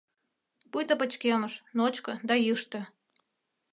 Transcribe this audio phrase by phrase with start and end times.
[0.71, 2.81] Пуйто пычкемыш, ночко да йӱштӧ.